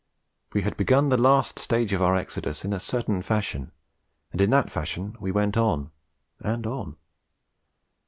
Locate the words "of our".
1.93-2.15